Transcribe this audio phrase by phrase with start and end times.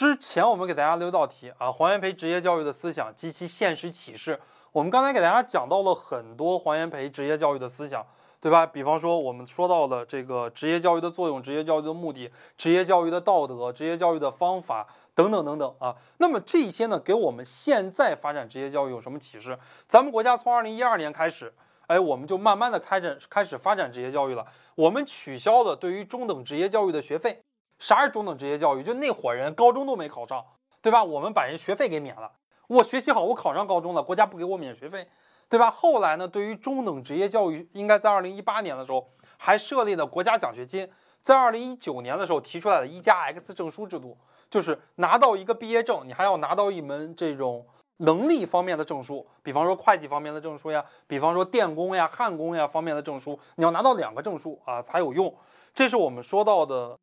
[0.00, 4.40] 之前我们给大家留道题啊，黄炎培职业教育的思想及其现实启示。
[4.72, 8.02] 我们刚才给大家讲到了很多黄炎培职业教育的思想，
[8.40, 8.64] 对吧？
[8.64, 15.94] 比方说我们说到了这个职业教育的作用、职业教育的目的、职业教育的道德、职业教育的方法等等等等啊。
[16.16, 19.58] 那么这些呢，给我们现在发展职业教育有什么启示？
[19.86, 21.52] 咱们国家从二零一二年开始，
[21.88, 24.46] 哎，我们就慢慢的开展开始发展职业教育了。
[24.76, 27.42] 我们取消了对于中等职业教育的学费。
[27.80, 28.82] 啥是中等职业教育？
[28.82, 30.44] 就那伙人高中都没考上，
[30.82, 31.02] 对吧？
[31.02, 32.30] 我们把人学费给免了。
[32.68, 35.08] 我学习好，我考上高中了，国家不给我免学费，
[35.48, 35.70] 对吧？
[35.70, 40.88] 后来呢，对于中等职业教育，应该在二零一八年的时候还设立了国家奖学金。
[41.22, 44.16] 在二零一九年的时候提出来的一加 X 证书制度，
[44.48, 55.34] 就是拿到一个毕业证，你还要拿到一门这种能力方面的证书，比方说会计方面的证书呀，比方说电工呀、焊工呀方面的证书，你要拿到两个证书啊才有用。
[55.74, 56.98] 这是我们说到的。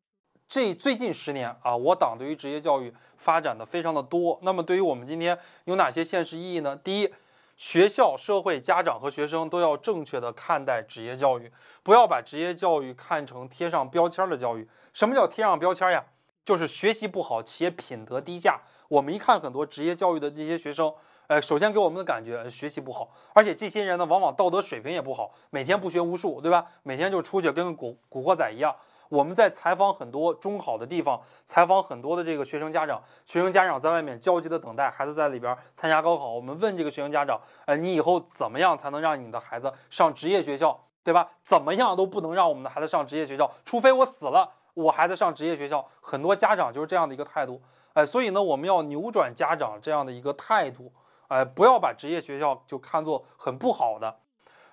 [0.48, 4.38] 这最近十年啊，我党对于职业教育发展的非常的多。
[4.42, 6.74] 那么对于我们今天有哪些现实意义呢？
[6.74, 7.12] 第一，
[7.58, 14.66] 学校、社会、家长和学生都要正确的看待职业教育，不要把职业教育看成贴上标签的教育。
[14.94, 16.02] 什么叫贴上标签呀？
[16.46, 18.62] 就是学习不好且品德低下。
[18.88, 20.90] 我们一看很多职业教育的那些学生，
[21.26, 26.64] 呃，首先给我们的感觉学习不好，而且这些人呢，往往道德水平也不好，每天不学无术，对吧？
[26.84, 28.74] 每天就出去跟个古古惑仔一样。
[29.08, 36.32] 我们在采访很多中考的地方，采访很多的这个学生家长，学生家长在外面焦急的等待孩子在里边参加高考。
[36.32, 41.30] 我们问这个学生家长，呃，你以后怎么样才能让你的孩子上职业学校，对吧？
[41.42, 45.86] 怎么样都不能让我们的孩子上职业学校，除非我死了，我孩子上职业学校。
[46.00, 47.62] 很多家长就是这样的一个态度，
[47.94, 50.92] 哎，所以呢，我们要扭转家长这样的一个态度，
[51.28, 54.16] 哎，不要把职业学校就看作很不好的。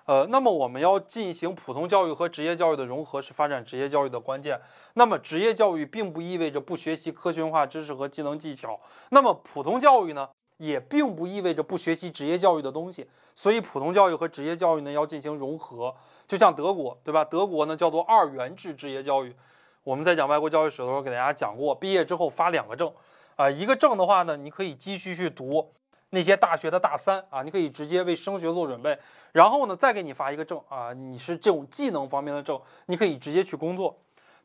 [0.06, 4.60] 呃，那么我们要进行普通教育和职业教育的融合，是发展职业教育的关键。
[4.94, 8.80] 那么职业教育并不意味着不学习科学化知识和技能技巧。
[9.10, 13.08] 那么普通教育呢，也并不意味着不学习职业教育的东西。
[13.34, 15.92] 所以普通教育和职业教育呢要进行融合。
[16.28, 17.24] 就像德国，对吧？
[17.24, 19.34] 德国呢叫做二元制职业教育。
[19.82, 22.92] 我们在讲外国教育史的时候给大家讲过，毕业之后发两个证，
[23.34, 25.72] 啊，一个证的话呢，你可以继续去读。
[26.16, 28.98] 那些大学的大三啊，你可以直接为升学做准备，
[29.32, 33.94] 然后呢，再给你发一个证啊，你是这种技能方面的证，你可以直接去工作。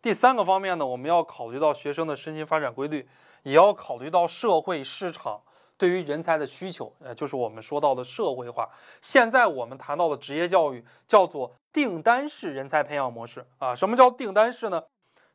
[0.02, 3.08] 第三个方面呢，我们要考虑到学生的身心发展规律，
[3.44, 5.40] 也要考虑到社会市场
[5.78, 8.68] 对于人才的需求，呃，就是我们说到的社会化。
[9.02, 13.74] 现在我们谈到的职业教育叫做订单式人才培养模式啊。
[13.74, 14.84] 什么叫订单式呢？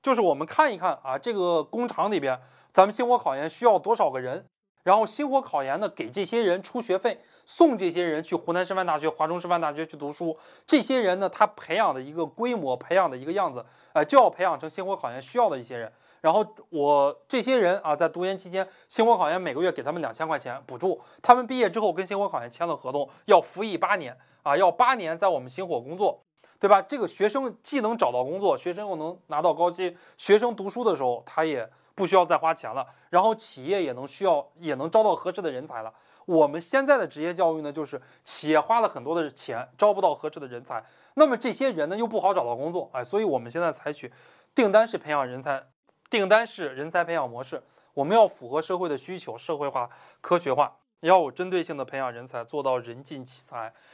[0.02, 2.38] 就是我们看一看啊，这个工厂里边，
[2.72, 4.44] 咱们清火考研需要多少个人？
[4.86, 10.38] 然后星火考研呢，给这些人出学费，送这些人去湖南师范大学、华中师范大学去读书。
[10.64, 15.92] 这些人呢，他培养的一个规模，培养的一个样子，呃，就要培养成星火考研需要的一些人。
[16.20, 21.00] 然后我这些人啊，在读研期间，星火考研每个月给他们两千块钱补助。
[21.20, 26.22] 他们毕业之后跟星火考研签了合同，要服役八年啊，要八年在我们星火工作，
[26.60, 26.80] 对吧？
[26.80, 29.96] 这个学生既能找到工作，学生又能拿到高薪。
[30.16, 31.68] 学生读书的时候，他也。
[31.96, 35.92] 不需要再花钱了，然后企业也能需要也能招到合适的人才了。
[36.26, 40.84] 我们现在的职业教育呢，就是企业花了很多的钱招不到合适的人才，
[41.14, 44.12] 那么这些人呢又不好找到工作，哎，所以我们现在采取
[44.54, 45.64] 订单式培养人才，
[46.10, 47.62] 订单式人才培养模式。
[47.94, 49.88] 我们要符合社会的需求，社会化、
[50.20, 53.72] 科学化，要有针对性的培养人才，做到人尽其才。